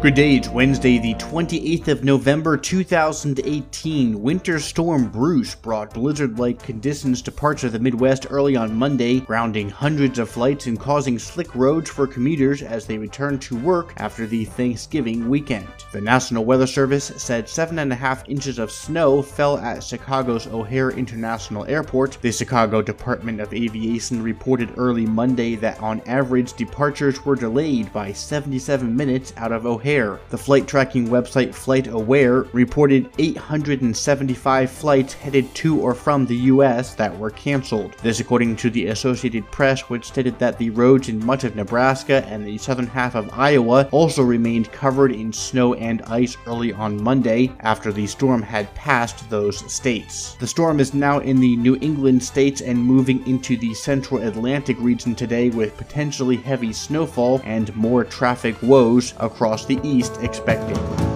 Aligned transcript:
Good 0.00 0.14
day, 0.14 0.36
it's 0.36 0.48
Wednesday, 0.48 0.96
the 0.96 1.12
28th 1.16 1.88
of 1.88 2.04
November 2.04 2.56
2018. 2.56 4.22
Winter 4.22 4.58
Storm 4.58 5.10
Bruce 5.10 5.54
brought 5.54 5.92
blizzard 5.92 6.38
like 6.38 6.62
conditions 6.62 7.20
to 7.20 7.30
parts 7.30 7.64
of 7.64 7.72
the 7.72 7.78
Midwest 7.78 8.26
early 8.30 8.56
on 8.56 8.74
Monday, 8.74 9.20
grounding 9.20 9.68
hundreds 9.68 10.18
of 10.18 10.30
flights 10.30 10.64
and 10.64 10.80
causing 10.80 11.18
slick 11.18 11.54
roads 11.54 11.90
for 11.90 12.06
commuters 12.06 12.62
as 12.62 12.86
they 12.86 12.96
returned 12.96 13.42
to 13.42 13.58
work 13.58 13.92
after 13.98 14.26
the 14.26 14.46
Thanksgiving 14.46 15.28
weekend. 15.28 15.68
The 15.92 16.00
National 16.00 16.46
Weather 16.46 16.66
Service 16.66 17.12
said 17.18 17.44
7.5 17.44 18.26
inches 18.26 18.58
of 18.58 18.72
snow 18.72 19.20
fell 19.20 19.58
at 19.58 19.84
Chicago's 19.84 20.46
O'Hare 20.46 20.92
International 20.92 21.66
Airport. 21.66 22.16
The 22.22 22.32
Chicago 22.32 22.80
Department 22.80 23.38
of 23.38 23.52
Aviation 23.52 24.22
reported 24.22 24.72
early 24.78 25.04
Monday 25.04 25.56
that 25.56 25.78
on 25.82 26.00
average 26.06 26.54
departures 26.54 27.22
were 27.26 27.36
delayed 27.36 27.92
by 27.92 28.14
77 28.14 28.96
minutes 28.96 29.34
out 29.36 29.52
of 29.52 29.66
O'Hare 29.66 29.89
the 29.90 30.38
flight 30.38 30.68
tracking 30.68 31.08
website 31.08 31.48
FlightAware 31.48 32.48
reported 32.52 33.10
875 33.18 34.70
flights 34.70 35.14
headed 35.14 35.52
to 35.56 35.80
or 35.80 35.94
from 35.94 36.26
the 36.26 36.36
US 36.36 36.94
that 36.94 37.18
were 37.18 37.30
canceled. 37.30 37.96
This 38.00 38.20
according 38.20 38.54
to 38.56 38.70
the 38.70 38.86
Associated 38.86 39.50
Press, 39.50 39.90
which 39.90 40.04
stated 40.04 40.38
that 40.38 40.58
the 40.58 40.70
roads 40.70 41.08
in 41.08 41.24
much 41.26 41.42
of 41.42 41.56
Nebraska 41.56 42.24
and 42.28 42.46
the 42.46 42.56
southern 42.58 42.86
half 42.86 43.16
of 43.16 43.30
Iowa 43.32 43.88
also 43.90 44.22
remained 44.22 44.70
covered 44.70 45.10
in 45.10 45.32
snow 45.32 45.74
and 45.74 46.02
ice 46.02 46.36
early 46.46 46.72
on 46.72 47.02
Monday 47.02 47.50
after 47.58 47.90
the 47.90 48.06
storm 48.06 48.42
had 48.42 48.72
passed 48.76 49.28
those 49.28 49.58
states. 49.72 50.34
The 50.34 50.46
storm 50.46 50.78
is 50.78 50.94
now 50.94 51.18
in 51.18 51.40
the 51.40 51.56
New 51.56 51.76
England 51.80 52.22
states 52.22 52.60
and 52.60 52.78
moving 52.78 53.26
into 53.26 53.56
the 53.56 53.74
central 53.74 54.22
Atlantic 54.22 54.76
region 54.78 55.16
today 55.16 55.50
with 55.50 55.76
potentially 55.76 56.36
heavy 56.36 56.72
snowfall 56.72 57.40
and 57.42 57.74
more 57.74 58.04
traffic 58.04 58.54
woes 58.62 59.14
across 59.18 59.66
the 59.66 59.79
east 59.82 60.18
expecting. 60.22 61.09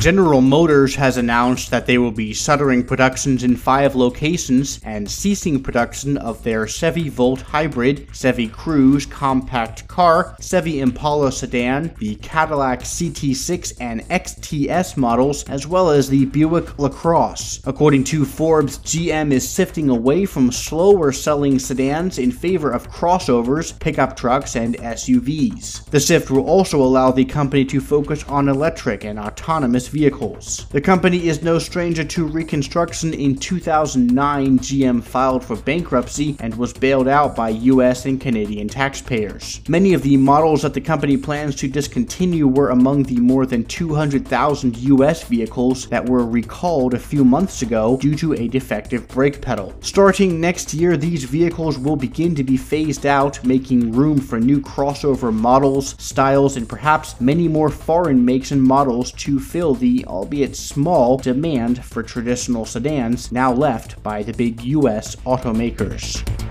General 0.00 0.40
Motors 0.40 0.94
has 0.94 1.16
announced 1.16 1.72
that 1.72 1.86
they 1.86 1.98
will 1.98 2.12
be 2.12 2.32
shuttering 2.32 2.84
productions 2.84 3.42
in 3.42 3.56
five 3.56 3.96
locations 3.96 4.78
and 4.84 5.10
ceasing 5.10 5.60
production 5.60 6.16
of 6.18 6.40
their 6.44 6.68
Chevy 6.68 7.08
Volt 7.08 7.40
Hybrid, 7.40 8.06
Chevy 8.12 8.48
Cruze 8.48 9.10
compact 9.10 9.88
car, 9.88 10.36
Chevy 10.40 10.78
Impala 10.78 11.32
sedan, 11.32 11.92
the 11.98 12.14
Cadillac 12.16 12.82
CT6 12.82 13.72
and 13.80 14.02
XTS 14.02 14.96
models, 14.96 15.42
as 15.48 15.66
well 15.66 15.90
as 15.90 16.08
the 16.08 16.26
Buick 16.26 16.78
LaCrosse. 16.78 17.60
According 17.66 18.04
to 18.04 18.24
Forbes, 18.24 18.78
GM 18.78 19.32
is 19.32 19.48
sifting 19.48 19.88
away 19.88 20.26
from 20.26 20.52
slower 20.52 21.10
selling 21.10 21.58
sedans 21.58 22.20
in 22.20 22.30
favor 22.30 22.70
of 22.70 22.88
crossovers, 22.88 23.76
pickup 23.80 24.16
trucks, 24.16 24.54
and 24.54 24.76
SUVs. 24.76 25.90
The 25.90 25.98
shift 25.98 26.30
will 26.30 26.46
also 26.48 26.80
allow 26.80 27.10
the 27.10 27.24
company 27.24 27.64
to 27.64 27.80
focus 27.80 28.22
on 28.28 28.48
electric 28.48 29.04
and 29.04 29.18
autonomous 29.18 29.87
vehicles. 29.88 30.66
The 30.70 30.80
company 30.80 31.28
is 31.28 31.42
no 31.42 31.58
stranger 31.58 32.04
to 32.04 32.26
reconstruction. 32.26 33.14
In 33.14 33.36
2009, 33.36 34.58
GM 34.58 35.02
filed 35.02 35.44
for 35.44 35.56
bankruptcy 35.56 36.36
and 36.40 36.54
was 36.56 36.72
bailed 36.72 37.08
out 37.08 37.36
by 37.36 37.50
US 37.50 38.06
and 38.06 38.20
Canadian 38.20 38.68
taxpayers. 38.68 39.60
Many 39.68 39.94
of 39.94 40.02
the 40.02 40.16
models 40.16 40.62
that 40.62 40.74
the 40.74 40.80
company 40.80 41.16
plans 41.16 41.54
to 41.56 41.68
discontinue 41.68 42.48
were 42.48 42.70
among 42.70 43.04
the 43.04 43.20
more 43.20 43.46
than 43.46 43.64
200,000 43.64 44.76
US 44.76 45.22
vehicles 45.22 45.86
that 45.88 46.08
were 46.08 46.26
recalled 46.26 46.94
a 46.94 46.98
few 46.98 47.24
months 47.24 47.62
ago 47.62 47.96
due 48.00 48.16
to 48.16 48.34
a 48.34 48.48
defective 48.48 49.06
brake 49.08 49.40
pedal. 49.40 49.74
Starting 49.80 50.40
next 50.40 50.74
year, 50.74 50.96
these 50.96 51.24
vehicles 51.24 51.78
will 51.78 51.96
begin 51.96 52.34
to 52.34 52.44
be 52.44 52.56
phased 52.56 53.06
out, 53.06 53.44
making 53.44 53.92
room 53.92 54.18
for 54.18 54.40
new 54.40 54.60
crossover 54.60 55.32
models, 55.32 55.94
styles, 55.98 56.56
and 56.56 56.68
perhaps 56.68 57.20
many 57.20 57.46
more 57.46 57.70
foreign 57.70 58.24
makes 58.24 58.48
and 58.50 58.62
models 58.62 59.12
to 59.12 59.38
fill 59.38 59.74
the, 59.78 60.04
albeit 60.06 60.56
small, 60.56 61.16
demand 61.16 61.84
for 61.84 62.02
traditional 62.02 62.64
sedans 62.64 63.32
now 63.32 63.52
left 63.52 64.02
by 64.02 64.22
the 64.22 64.32
big 64.32 64.62
US 64.64 65.16
automakers. 65.16 66.47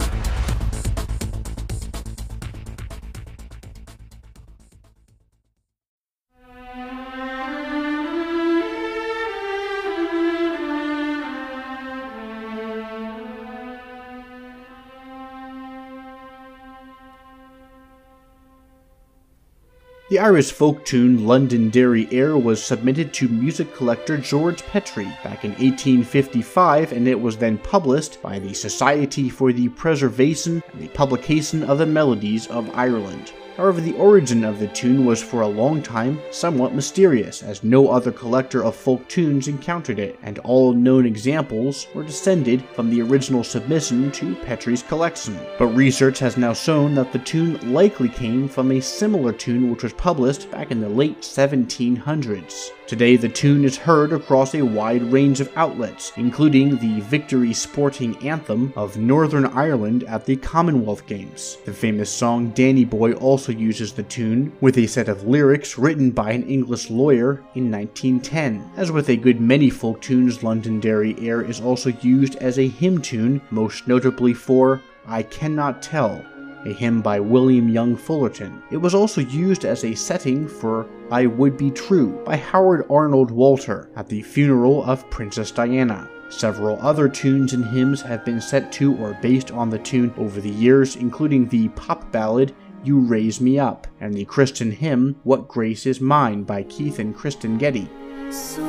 The 20.10 20.20
Irish 20.20 20.54
folk 20.54 20.86
tune 20.86 21.28
Londonderry 21.28 22.08
Air 22.14 22.38
was 22.38 22.64
submitted 22.64 23.14
to 23.16 23.28
music 23.28 23.76
collector 23.76 24.18
George 24.18 24.64
Petrie 24.64 25.12
back 25.22 25.44
in 25.44 25.52
1855 25.52 26.94
and 26.94 27.10
it 27.10 27.20
was 27.20 27.36
then 27.36 27.58
published 27.58 28.22
by 28.22 28.40
the 28.40 28.54
Society 28.54 29.28
for 29.28 29.52
the 29.52 29.68
Preservation 29.68 30.64
and 30.72 30.82
the 30.82 30.88
Publication 30.88 31.62
of 31.62 31.80
the 31.80 31.86
Melodies 31.86 32.48
of 32.48 32.74
Ireland. 32.74 33.34
However, 33.58 33.82
the 33.82 33.96
origin 33.96 34.44
of 34.44 34.60
the 34.60 34.68
tune 34.68 35.04
was 35.04 35.22
for 35.22 35.42
a 35.42 35.48
long 35.48 35.82
time 35.82 36.22
somewhat 36.30 36.76
mysterious, 36.76 37.42
as 37.42 37.64
no 37.64 37.90
other 37.90 38.12
collector 38.12 38.64
of 38.64 38.76
folk 38.76 39.10
tunes 39.10 39.48
encountered 39.48 39.98
it, 39.98 40.20
and 40.22 40.38
all 40.40 40.74
known 40.74 41.08
examples 41.08 41.88
were 41.96 42.04
descended 42.04 42.64
from 42.76 42.92
the 42.92 43.02
original 43.02 43.44
submission 43.44 44.12
to 44.12 44.36
Petrie's 44.36 44.84
collection. 44.84 45.40
But 45.58 45.70
research 45.70 46.20
has 46.20 46.38
now 46.38 46.54
shown 46.54 46.94
that 46.96 47.12
the 47.12 47.18
tune 47.18 47.74
likely 47.74 48.10
came 48.10 48.48
from 48.48 48.72
a 48.72 48.80
similar 48.80 49.34
tune 49.34 49.72
which 49.72 49.82
was 49.82 49.94
published 49.94 50.52
back 50.52 50.70
in 50.70 50.80
the 50.80 50.88
late 50.88 51.22
1700s. 51.22 52.70
Today, 52.88 53.18
the 53.18 53.28
tune 53.28 53.66
is 53.66 53.76
heard 53.76 54.14
across 54.14 54.56
a 54.56 54.62
wide 54.62 55.04
range 55.12 55.42
of 55.42 55.52
outlets, 55.58 56.14
including 56.16 56.78
the 56.78 57.02
Victory 57.02 57.54
Sporting 57.54 58.16
Anthem 58.26 58.72
of 58.78 58.96
Northern 58.96 59.46
Ireland 59.46 60.06
at 60.06 60.24
the 60.24 60.38
Commonwealth 60.38 61.06
Games. 61.06 61.58
The 61.66 61.74
famous 61.74 62.10
song 62.10 62.52
Danny 62.52 62.86
Boy 62.86 63.12
also 63.12 63.52
uses 63.52 63.92
the 63.92 64.04
tune, 64.04 64.54
with 64.62 64.78
a 64.78 64.88
set 64.88 65.10
of 65.10 65.28
lyrics 65.28 65.78
written 65.78 66.12
by 66.12 66.32
an 66.32 66.48
English 66.48 66.90
lawyer 66.90 67.44
in 67.56 67.70
1910. 67.70 68.72
As 68.78 68.90
with 68.90 69.10
a 69.10 69.18
good 69.18 69.42
many 69.42 69.70
folk 69.70 70.02
tunes, 70.02 70.42
Londonderry 70.42 71.14
Air 71.20 71.42
is 71.42 71.60
also 71.60 71.90
used 71.90 72.38
as 72.38 72.58
a 72.58 72.70
hymn 72.70 73.02
tune, 73.02 73.42
most 73.52 73.86
notably 73.90 74.34
for 74.34 74.82
I 75.06 75.24
Cannot 75.24 75.82
Tell, 75.82 76.26
a 76.68 76.74
hymn 76.74 77.02
by 77.02 77.20
William 77.20 77.70
Young 77.70 77.96
Fullerton. 77.96 78.62
It 78.70 78.78
was 78.78 78.94
also 78.94 79.22
used 79.22 79.66
as 79.66 79.84
a 79.84 79.96
setting 79.96 80.48
for 80.48 80.88
I 81.10 81.26
Would 81.26 81.58
Be 81.58 81.72
True 81.72 82.22
by 82.26 82.36
Howard 82.36 82.86
Arnold 82.90 83.32
Walter 83.32 83.90
at 83.96 84.08
the 84.08 84.22
funeral 84.22 84.84
of 84.84 85.10
Princess 85.10 85.50
Diana. 85.52 86.10
Several 86.30 86.78
other 86.82 87.08
tunes 87.08 87.54
and 87.54 87.64
hymns 87.64 88.02
have 88.02 88.26
been 88.26 88.42
set 88.42 88.72
to 88.74 88.96
or 88.98 89.18
based 89.22 89.52
on 89.52 89.70
the 89.70 89.80
tune 89.80 90.14
over 90.18 90.42
the 90.42 90.50
years, 90.50 90.98
including 90.98 91.48
the 91.48 91.70
pop 91.70 92.12
ballad 92.12 92.54
You 92.84 93.00
Raise 93.00 93.40
Me 93.40 93.58
Up 93.58 93.88
and 94.02 94.14
the 94.14 94.26
Christian 94.26 94.72
hymn 94.72 95.16
What 95.24 95.48
Grace 95.48 95.86
Is 95.86 96.02
Mine 96.02 96.44
by 96.44 96.64
Keith 96.64 97.00
and 97.00 97.16
Kristen 97.16 97.58
Getty. 97.58 97.88
So 98.30 98.62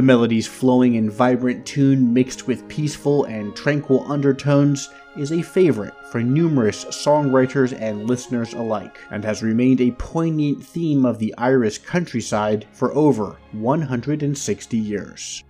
The 0.00 0.06
melody's 0.06 0.46
flowing 0.46 0.96
and 0.96 1.12
vibrant 1.12 1.66
tune 1.66 2.14
mixed 2.14 2.46
with 2.46 2.66
peaceful 2.68 3.24
and 3.24 3.54
tranquil 3.54 4.10
undertones 4.10 4.88
is 5.14 5.30
a 5.30 5.42
favorite 5.42 5.92
for 6.10 6.22
numerous 6.22 6.86
songwriters 6.86 7.78
and 7.78 8.06
listeners 8.06 8.54
alike, 8.54 8.98
and 9.10 9.22
has 9.26 9.42
remained 9.42 9.82
a 9.82 9.90
poignant 9.90 10.64
theme 10.64 11.04
of 11.04 11.18
the 11.18 11.34
Irish 11.36 11.80
countryside 11.80 12.66
for 12.72 12.94
over 12.94 13.36
160 13.52 14.78
years. 14.78 15.44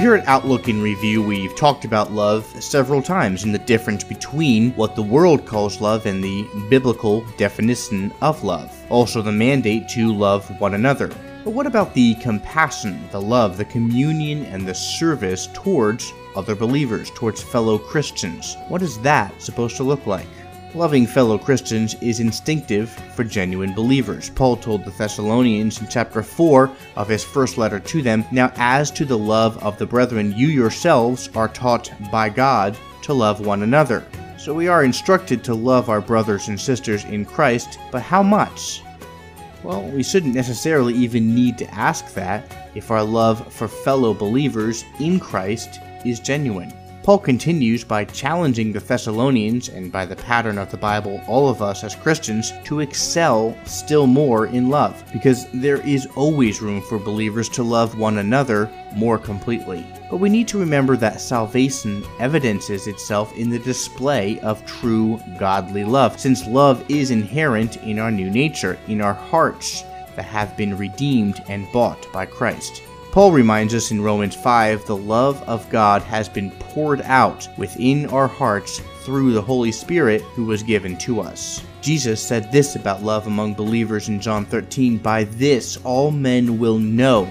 Here 0.00 0.14
at 0.14 0.26
Outlook 0.26 0.66
in 0.70 0.80
Review, 0.80 1.22
we've 1.22 1.54
talked 1.54 1.84
about 1.84 2.10
love 2.10 2.46
several 2.64 3.02
times 3.02 3.44
and 3.44 3.52
the 3.52 3.58
difference 3.58 4.02
between 4.02 4.72
what 4.72 4.96
the 4.96 5.02
world 5.02 5.44
calls 5.44 5.82
love 5.82 6.06
and 6.06 6.24
the 6.24 6.48
biblical 6.70 7.20
definition 7.36 8.10
of 8.22 8.42
love. 8.42 8.74
Also, 8.88 9.20
the 9.20 9.30
mandate 9.30 9.90
to 9.90 10.10
love 10.10 10.58
one 10.58 10.72
another. 10.72 11.08
But 11.44 11.50
what 11.50 11.66
about 11.66 11.92
the 11.92 12.14
compassion, 12.14 13.06
the 13.10 13.20
love, 13.20 13.58
the 13.58 13.66
communion, 13.66 14.46
and 14.46 14.66
the 14.66 14.74
service 14.74 15.48
towards 15.52 16.14
other 16.34 16.54
believers, 16.54 17.10
towards 17.10 17.42
fellow 17.42 17.76
Christians? 17.76 18.56
What 18.68 18.80
is 18.80 18.98
that 19.00 19.42
supposed 19.42 19.76
to 19.76 19.82
look 19.82 20.06
like? 20.06 20.26
Loving 20.74 21.04
fellow 21.04 21.36
Christians 21.36 21.96
is 22.00 22.20
instinctive 22.20 22.90
for 23.16 23.24
genuine 23.24 23.74
believers. 23.74 24.30
Paul 24.30 24.56
told 24.56 24.84
the 24.84 24.92
Thessalonians 24.92 25.80
in 25.80 25.88
chapter 25.88 26.22
4 26.22 26.70
of 26.94 27.08
his 27.08 27.24
first 27.24 27.58
letter 27.58 27.80
to 27.80 28.02
them 28.02 28.24
Now, 28.30 28.52
as 28.54 28.92
to 28.92 29.04
the 29.04 29.18
love 29.18 29.60
of 29.64 29.78
the 29.78 29.86
brethren, 29.86 30.32
you 30.36 30.46
yourselves 30.46 31.28
are 31.34 31.48
taught 31.48 31.90
by 32.12 32.28
God 32.28 32.78
to 33.02 33.12
love 33.12 33.44
one 33.44 33.64
another. 33.64 34.06
So 34.38 34.54
we 34.54 34.68
are 34.68 34.84
instructed 34.84 35.42
to 35.44 35.54
love 35.54 35.90
our 35.90 36.00
brothers 36.00 36.46
and 36.46 36.60
sisters 36.60 37.04
in 37.04 37.24
Christ, 37.24 37.80
but 37.90 38.02
how 38.02 38.22
much? 38.22 38.84
Well, 39.64 39.82
we 39.82 40.04
shouldn't 40.04 40.36
necessarily 40.36 40.94
even 40.94 41.34
need 41.34 41.58
to 41.58 41.74
ask 41.74 42.14
that 42.14 42.44
if 42.76 42.92
our 42.92 43.02
love 43.02 43.52
for 43.52 43.66
fellow 43.66 44.14
believers 44.14 44.84
in 45.00 45.18
Christ 45.18 45.80
is 46.04 46.20
genuine. 46.20 46.72
Paul 47.02 47.18
continues 47.18 47.82
by 47.82 48.04
challenging 48.04 48.72
the 48.72 48.80
Thessalonians, 48.80 49.70
and 49.70 49.90
by 49.90 50.04
the 50.04 50.16
pattern 50.16 50.58
of 50.58 50.70
the 50.70 50.76
Bible, 50.76 51.18
all 51.26 51.48
of 51.48 51.62
us 51.62 51.82
as 51.82 51.94
Christians, 51.94 52.52
to 52.64 52.80
excel 52.80 53.56
still 53.64 54.06
more 54.06 54.48
in 54.48 54.68
love, 54.68 55.02
because 55.10 55.46
there 55.52 55.80
is 55.80 56.06
always 56.14 56.60
room 56.60 56.82
for 56.82 56.98
believers 56.98 57.48
to 57.50 57.62
love 57.62 57.98
one 57.98 58.18
another 58.18 58.70
more 58.94 59.16
completely. 59.16 59.86
But 60.10 60.18
we 60.18 60.28
need 60.28 60.46
to 60.48 60.60
remember 60.60 60.94
that 60.98 61.22
salvation 61.22 62.04
evidences 62.18 62.86
itself 62.86 63.34
in 63.34 63.48
the 63.48 63.58
display 63.60 64.38
of 64.40 64.66
true 64.66 65.18
godly 65.38 65.84
love, 65.84 66.20
since 66.20 66.46
love 66.46 66.84
is 66.90 67.10
inherent 67.10 67.78
in 67.78 67.98
our 67.98 68.10
new 68.10 68.28
nature, 68.28 68.78
in 68.88 69.00
our 69.00 69.14
hearts 69.14 69.84
that 70.16 70.26
have 70.26 70.54
been 70.54 70.76
redeemed 70.76 71.42
and 71.48 71.70
bought 71.72 72.12
by 72.12 72.26
Christ. 72.26 72.82
Paul 73.12 73.32
reminds 73.32 73.74
us 73.74 73.90
in 73.90 74.00
Romans 74.00 74.36
5 74.36 74.86
the 74.86 74.96
love 74.96 75.42
of 75.48 75.68
God 75.68 76.02
has 76.02 76.28
been 76.28 76.52
poured 76.52 77.00
out 77.02 77.48
within 77.58 78.06
our 78.06 78.28
hearts 78.28 78.78
through 79.02 79.32
the 79.32 79.42
Holy 79.42 79.72
Spirit 79.72 80.22
who 80.22 80.44
was 80.44 80.62
given 80.62 80.96
to 80.98 81.20
us. 81.20 81.60
Jesus 81.80 82.22
said 82.22 82.52
this 82.52 82.76
about 82.76 83.02
love 83.02 83.26
among 83.26 83.54
believers 83.54 84.08
in 84.08 84.20
John 84.20 84.44
13 84.44 84.98
By 84.98 85.24
this 85.24 85.76
all 85.82 86.12
men 86.12 86.60
will 86.60 86.78
know 86.78 87.28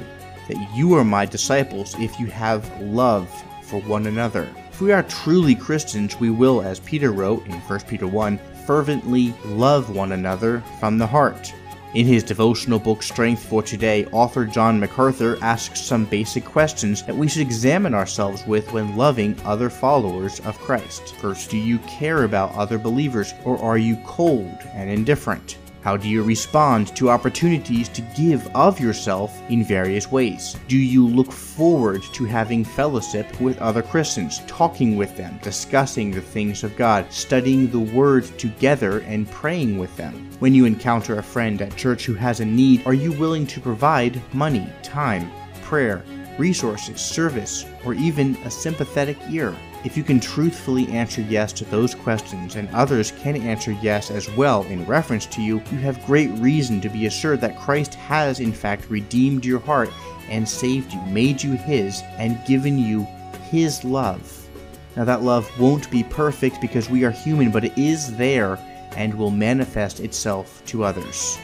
that 0.49 0.75
you 0.75 0.95
are 0.95 1.05
my 1.05 1.25
disciples 1.25 1.95
if 1.97 2.19
you 2.19 2.25
have 2.25 2.81
love 2.81 3.29
for 3.63 3.79
one 3.83 4.07
another. 4.07 4.53
If 4.69 4.81
we 4.81 4.91
are 4.91 5.03
truly 5.03 5.55
Christians, 5.55 6.19
we 6.19 6.29
will, 6.29 6.61
as 6.61 6.81
Peter 6.81 7.13
wrote 7.13 7.45
in 7.45 7.53
1 7.53 7.79
Peter 7.81 8.07
1, 8.07 8.37
fervently 8.65 9.33
love 9.45 9.95
one 9.95 10.11
another 10.11 10.61
from 10.81 10.97
the 10.97 11.07
heart. 11.07 11.53
In 11.95 12.05
his 12.05 12.21
devotional 12.23 12.77
book 12.77 13.01
Strength 13.01 13.45
for 13.45 13.63
Today, 13.63 14.05
author 14.11 14.45
John 14.45 14.79
MacArthur 14.79 15.39
asks 15.41 15.81
some 15.81 16.05
basic 16.05 16.45
questions 16.45 17.01
that 17.03 17.15
we 17.15 17.27
should 17.27 17.41
examine 17.41 17.95
ourselves 17.95 18.45
with 18.45 18.71
when 18.71 18.95
loving 18.95 19.35
other 19.43 19.71
followers 19.71 20.39
of 20.41 20.59
Christ. 20.59 21.15
First, 21.15 21.49
do 21.49 21.57
you 21.57 21.79
care 21.79 22.25
about 22.25 22.53
other 22.53 22.77
believers 22.77 23.33
or 23.43 23.57
are 23.57 23.79
you 23.79 23.97
cold 24.05 24.59
and 24.75 24.87
indifferent? 24.87 25.57
How 25.81 25.95
do 25.95 26.09
you 26.09 26.23
respond 26.23 26.95
to 26.97 27.09
opportunities 27.09 27.87
to 27.89 28.01
give 28.15 28.45
of 28.55 28.79
yourself 28.79 29.39
in 29.49 29.63
various 29.63 30.11
ways? 30.11 30.57
Do 30.67 30.77
you 30.77 31.07
look 31.07 31.31
forward 31.31 32.03
to 32.13 32.25
having 32.25 32.65
fellowship 32.65 33.39
with 33.39 33.57
other 33.59 33.81
Christians, 33.81 34.41
talking 34.45 34.97
with 34.97 35.15
them, 35.15 35.39
discussing 35.41 36.11
the 36.11 36.21
things 36.21 36.63
of 36.63 36.75
God, 36.75 37.11
studying 37.11 37.71
the 37.71 37.79
Word 37.79 38.25
together, 38.37 38.99
and 38.99 39.29
praying 39.31 39.77
with 39.77 39.95
them? 39.95 40.29
When 40.39 40.53
you 40.53 40.65
encounter 40.65 41.17
a 41.17 41.23
friend 41.23 41.61
at 41.61 41.77
church 41.77 42.05
who 42.05 42.13
has 42.15 42.41
a 42.41 42.45
need, 42.45 42.85
are 42.85 42.93
you 42.93 43.13
willing 43.13 43.47
to 43.47 43.61
provide 43.61 44.21
money, 44.33 44.67
time, 44.83 45.31
prayer, 45.61 46.03
resources, 46.39 46.99
service, 46.99 47.65
or 47.85 47.93
even 47.93 48.35
a 48.37 48.49
sympathetic 48.49 49.17
ear? 49.29 49.55
If 49.85 49.95
you 49.95 50.03
can 50.03 50.19
truthfully 50.19 50.87
answer 50.87 51.21
yes 51.21 51.53
to 51.53 51.65
those 51.65 51.93
questions 51.93 52.55
and 52.55 52.67
others 52.69 53.11
can 53.11 53.35
answer 53.35 53.71
yes 53.81 54.09
as 54.09 54.29
well 54.31 54.63
in 54.63 54.85
reference 54.85 55.25
to 55.27 55.41
you, 55.41 55.61
you 55.71 55.77
have 55.77 56.05
great 56.05 56.31
reason 56.39 56.81
to 56.81 56.89
be 56.89 57.05
assured 57.05 57.41
that 57.41 57.59
Christ 57.59 57.93
has 57.93 58.39
in 58.39 58.51
fact 58.51 58.89
redeemed 58.89 59.45
your 59.45 59.59
heart 59.59 59.91
and 60.29 60.47
saved 60.47 60.93
you, 60.93 61.01
made 61.01 61.43
you 61.43 61.53
His, 61.53 62.01
and 62.17 62.43
given 62.45 62.79
you 62.79 63.07
His 63.51 63.83
love. 63.83 64.47
Now, 64.95 65.05
that 65.05 65.21
love 65.21 65.49
won't 65.59 65.89
be 65.91 66.03
perfect 66.03 66.59
because 66.59 66.89
we 66.89 67.05
are 67.05 67.11
human, 67.11 67.51
but 67.51 67.63
it 67.63 67.77
is 67.77 68.17
there 68.17 68.57
and 68.97 69.13
will 69.13 69.31
manifest 69.31 69.99
itself 69.99 70.61
to 70.65 70.83
others. 70.83 71.37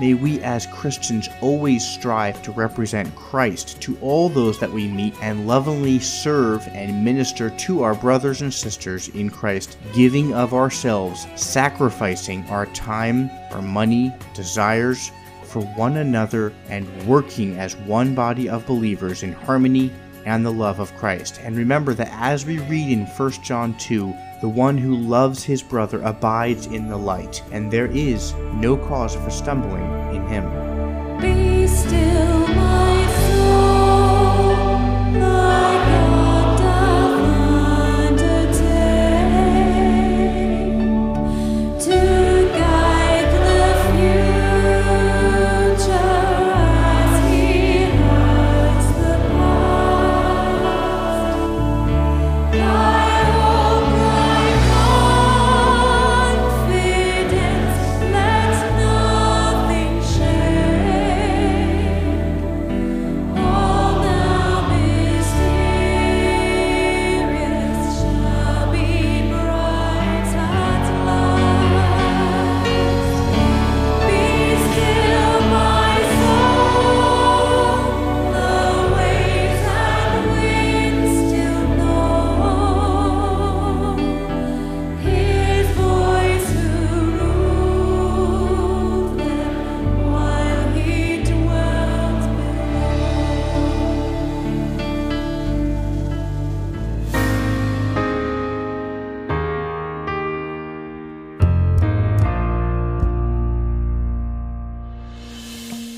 May 0.00 0.14
we 0.14 0.40
as 0.40 0.66
Christians 0.66 1.28
always 1.40 1.86
strive 1.86 2.42
to 2.42 2.50
represent 2.50 3.14
Christ 3.14 3.80
to 3.82 3.96
all 4.00 4.28
those 4.28 4.58
that 4.58 4.72
we 4.72 4.88
meet 4.88 5.14
and 5.22 5.46
lovingly 5.46 6.00
serve 6.00 6.66
and 6.68 7.04
minister 7.04 7.50
to 7.50 7.82
our 7.82 7.94
brothers 7.94 8.42
and 8.42 8.52
sisters 8.52 9.08
in 9.08 9.30
Christ, 9.30 9.78
giving 9.92 10.34
of 10.34 10.52
ourselves, 10.52 11.28
sacrificing 11.36 12.44
our 12.48 12.66
time, 12.66 13.30
our 13.52 13.62
money, 13.62 14.12
desires 14.34 15.12
for 15.44 15.62
one 15.62 15.98
another, 15.98 16.52
and 16.68 17.06
working 17.06 17.56
as 17.58 17.76
one 17.76 18.16
body 18.16 18.48
of 18.48 18.66
believers 18.66 19.22
in 19.22 19.32
harmony 19.32 19.92
and 20.26 20.44
the 20.44 20.50
love 20.50 20.80
of 20.80 20.94
Christ. 20.96 21.38
And 21.40 21.56
remember 21.56 21.94
that 21.94 22.08
as 22.10 22.44
we 22.44 22.58
read 22.58 22.90
in 22.90 23.06
1 23.06 23.30
John 23.44 23.76
2, 23.78 24.12
the 24.44 24.48
one 24.50 24.76
who 24.76 24.94
loves 24.94 25.42
his 25.42 25.62
brother 25.62 26.02
abides 26.02 26.66
in 26.66 26.86
the 26.86 26.96
light, 26.98 27.42
and 27.50 27.70
there 27.70 27.86
is 27.86 28.34
no 28.52 28.76
cause 28.76 29.14
for 29.14 29.30
stumbling 29.30 29.82
in 30.14 30.22
him. 30.28 32.13